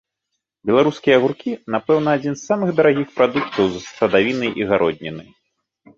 [0.69, 5.23] Беларускія агуркі, напэўна, адзін з самых дарагіх прадуктаў з садавіны і гародніны.